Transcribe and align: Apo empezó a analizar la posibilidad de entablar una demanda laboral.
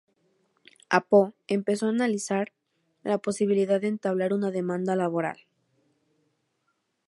Apo 0.89 1.35
empezó 1.47 1.85
a 1.85 1.89
analizar 1.89 2.51
la 3.03 3.19
posibilidad 3.19 3.79
de 3.79 3.89
entablar 3.89 4.33
una 4.33 4.49
demanda 4.49 4.95
laboral. 4.95 5.41